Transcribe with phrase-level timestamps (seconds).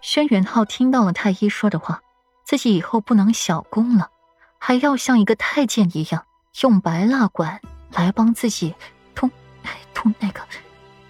[0.00, 2.02] 轩辕浩听到了太医说的话，
[2.44, 4.10] 自己以后不能小宫了，
[4.58, 6.24] 还要像一个太监一样
[6.62, 7.60] 用白蜡管
[7.92, 8.74] 来帮自己
[9.14, 9.30] 通
[9.92, 10.40] 通那个，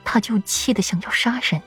[0.05, 1.63] 他就气得想要杀人。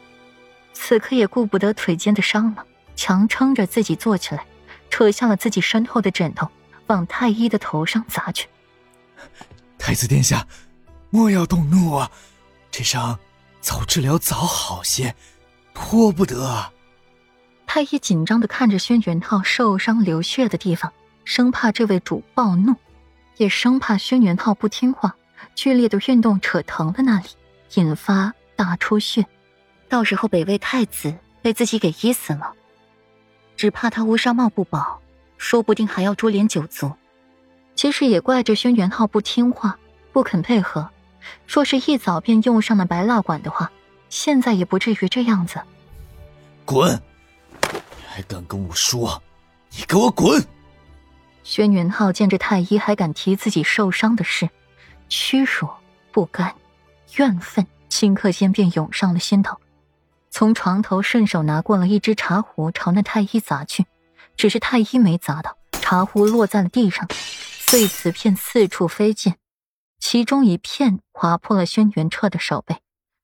[0.74, 2.66] 此刻也顾不得腿间的伤了，
[2.96, 4.46] 强撑着自己坐起来，
[4.90, 6.50] 扯下了自己身后的枕头，
[6.88, 8.50] 往太医的头上砸去。
[9.78, 10.46] 太子殿下，
[11.10, 12.12] 莫要动怒啊！
[12.70, 13.18] 这伤
[13.62, 15.16] 早治疗早好些，
[15.74, 16.72] 拖不得啊。
[17.76, 20.94] 太医紧张的看着轩辕浩受伤流血的地方，
[21.26, 22.76] 生怕这位主暴怒，
[23.38, 25.16] 也生怕轩辕浩不听话，
[25.56, 27.30] 剧烈的运动扯疼了那里，
[27.74, 29.26] 引发大出血，
[29.90, 32.54] 到时候北魏太子被自己给医死了，
[33.58, 35.02] 只怕他乌纱帽不保，
[35.40, 36.92] 说不定还要株连九族。
[37.74, 39.80] 其实也怪这轩辕浩不听话，
[40.12, 40.88] 不肯配合。
[41.48, 43.72] 若是一早便用上了白蜡管的话，
[44.10, 45.60] 现在也不至于这样子。
[46.66, 47.02] 滚！
[48.14, 49.24] 还敢跟我说？
[49.72, 50.46] 你给我滚！
[51.44, 54.48] 轩辕浩见这太医还敢提自己受伤的事，
[55.10, 55.68] 屈辱、
[56.12, 56.54] 不甘、
[57.16, 59.60] 怨愤，顷刻间便涌上了心头。
[60.30, 63.88] 从床头顺手拿过了一只茶壶，朝那太医砸去。
[64.38, 69.38] 只是太医没砸到，茶壶落在了地上，碎瓷片四处飞溅，
[70.00, 72.78] 其中一片划破了轩辕彻的手背，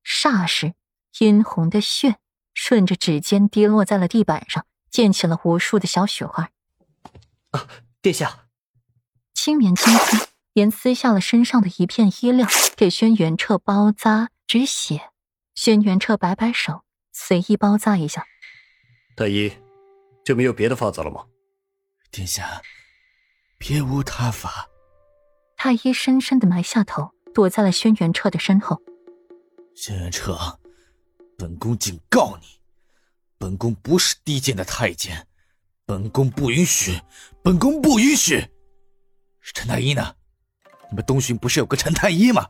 [0.03, 0.73] 霎时，
[1.19, 2.15] 殷红的血
[2.55, 4.65] 顺着指尖滴落在了地板上。
[4.91, 6.49] 溅起了无数的小雪花。
[7.51, 7.67] 啊，
[8.01, 8.47] 殿下！
[9.33, 15.11] 青棉轻轻，便撕下了身上的一片衣料，给轩辕彻包扎止血。
[15.55, 18.25] 轩辕彻摆摆手，随意包扎一下。
[19.15, 19.51] 太医，
[20.23, 21.25] 就没有别的法子了吗？
[22.11, 22.61] 殿下，
[23.57, 24.69] 别无他法。
[25.55, 28.81] 太医深深的埋下头，躲在了轩辕彻的身后。
[29.75, 30.59] 轩辕彻，
[31.37, 32.58] 本宫警告你。
[33.39, 35.25] 本宫不是低贱的太监，
[35.85, 36.99] 本宫不允许，
[37.41, 38.45] 本宫不允许。
[39.41, 40.13] 陈太医呢？
[40.89, 42.49] 你们东巡不是有个陈太医吗？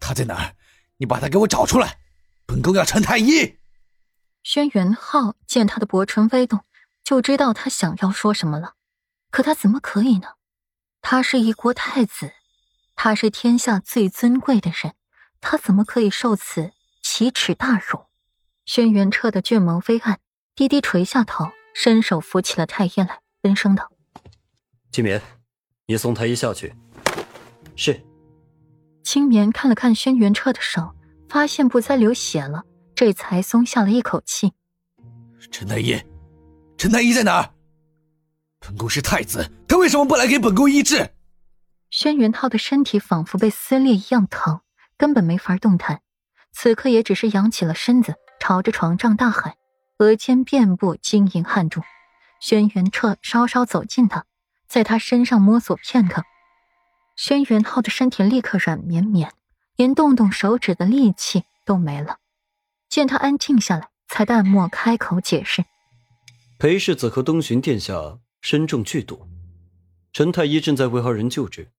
[0.00, 0.56] 他在哪儿？
[0.96, 2.00] 你把他给我找出来！
[2.44, 3.56] 本宫要陈太医。
[4.42, 6.64] 轩辕浩见他的薄唇微动，
[7.04, 8.74] 就知道他想要说什么了。
[9.30, 10.30] 可他怎么可以呢？
[11.02, 12.32] 他是一国太子，
[12.96, 14.96] 他是天下最尊贵的人，
[15.40, 18.06] 他怎么可以受此奇耻大辱？
[18.66, 20.18] 轩辕彻的俊眸微暗，
[20.54, 23.90] 低低垂下头，伸手扶起了太医来，温声道
[24.90, 25.20] ：“青棉，
[25.86, 26.74] 你送太医下去。”
[27.76, 28.00] 是。
[29.02, 30.94] 青棉看了看轩辕彻的手，
[31.28, 32.64] 发现不再流血了，
[32.94, 34.52] 这才松下了一口气。
[35.50, 36.00] 陈太医，
[36.78, 37.50] 陈太医在哪儿？
[38.60, 41.10] 本宫是太子，他为什么不来给本宫医治？
[41.90, 44.62] 轩辕涛的身体仿佛被撕裂一样疼，
[44.96, 46.00] 根本没法动弹，
[46.54, 48.14] 此刻也只是扬起了身子。
[48.46, 49.56] 朝着床上大喊，
[49.96, 51.80] 额间遍布晶莹汗珠。
[52.42, 54.26] 轩辕彻稍稍走近他，
[54.68, 56.24] 在他身上摸索片刻。
[57.16, 59.32] 轩辕浩的身体立刻软绵绵，
[59.76, 62.18] 连动动手指的力气都没了。
[62.90, 65.64] 见他安静下来，才淡漠开口解释
[66.60, 69.26] ：“裴世子和东巡殿下身中剧毒，
[70.12, 71.72] 陈太医正在为二人救治。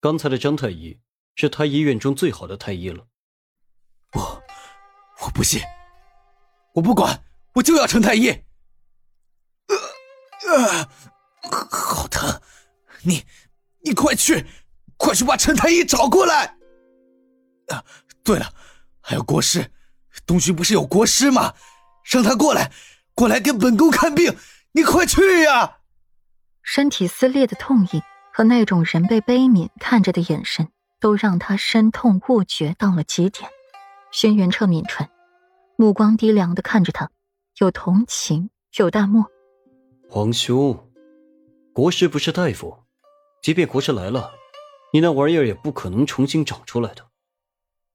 [0.00, 0.98] 刚才的张太医
[1.36, 3.06] 是太医院中最好的太医了。”
[4.10, 5.60] 不，我不信。
[6.74, 7.24] 我不管，
[7.54, 8.28] 我就要陈太医。
[9.68, 9.76] 呃
[10.48, 10.88] 呃，
[11.70, 12.40] 好疼！
[13.02, 13.24] 你
[13.84, 14.46] 你快去，
[14.96, 16.56] 快去把陈太医找过来。
[17.68, 17.84] 啊，
[18.24, 18.52] 对了，
[19.00, 19.70] 还有国师，
[20.24, 21.54] 东巡不是有国师吗？
[22.04, 22.72] 让他过来，
[23.14, 24.36] 过来给本宫看病。
[24.72, 25.78] 你快去呀！
[26.62, 28.02] 身体撕裂的痛意
[28.32, 30.68] 和那种人被悲悯看着的眼神，
[31.00, 33.50] 都让他身痛恶绝到了极点。
[34.12, 35.08] 轩辕彻抿唇。
[35.80, 37.08] 目光低凉的看着他，
[37.60, 39.24] 有同情，有淡漠。
[40.10, 40.90] 皇兄，
[41.72, 42.76] 国师不是大夫，
[43.40, 44.32] 即便国师来了，
[44.92, 47.06] 你那玩意儿也不可能重新长出来的。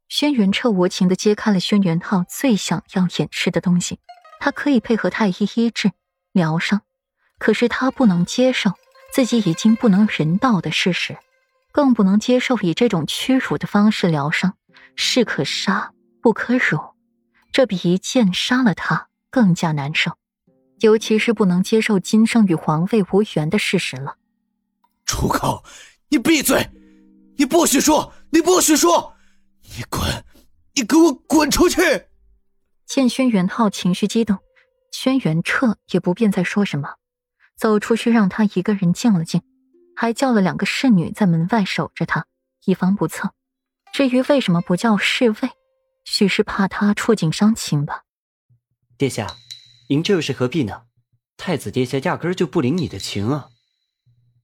[0.07, 3.99] 轩辕彻无情的揭开了轩辕浩最想要掩饰的东西。
[4.39, 5.91] 他可以配合太医医治
[6.31, 6.83] 疗伤，
[7.37, 8.71] 可是他不能接受
[9.11, 11.17] 自己已经不能人道的事实，
[11.73, 14.55] 更不能接受以这种屈辱的方式疗伤。
[14.95, 15.91] 士可杀，
[16.21, 16.79] 不可辱。
[17.53, 20.17] 这比一剑杀了他更加难受，
[20.79, 24.17] 尤其是不能接受今生与皇位无缘的事实了。
[25.05, 25.63] 楚口，
[26.09, 26.67] 你闭嘴！
[27.37, 28.11] 你不许说！
[28.31, 29.15] 你不许说！
[29.77, 30.01] 你滚！
[30.73, 32.07] 你给我滚出去！
[32.87, 34.39] 见轩辕浩情绪激动，
[34.91, 36.95] 轩辕彻也不便再说什么，
[37.55, 39.43] 走出去让他一个人静了静，
[39.95, 42.25] 还叫了两个侍女在门外守着他，
[42.65, 43.31] 以防不测。
[43.93, 45.51] 至于为什么不叫侍卫？
[46.03, 48.03] 许是怕他触景伤情吧。
[48.97, 49.35] 殿下，
[49.89, 50.83] 您这又是何必呢？
[51.37, 53.49] 太子殿下压根儿就不领你的情啊！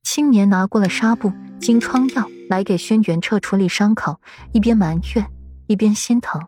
[0.04, 4.20] 青年拿过了纱布、金疮药来给轩辕彻处理伤口，
[4.54, 5.32] 一边埋怨，
[5.68, 6.48] 一边心疼。